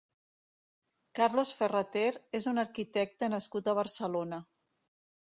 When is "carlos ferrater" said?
1.17-2.05